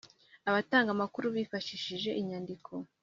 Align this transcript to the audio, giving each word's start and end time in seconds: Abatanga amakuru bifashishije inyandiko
Abatanga 0.49 0.89
amakuru 0.95 1.25
bifashishije 1.35 2.09
inyandiko 2.21 2.71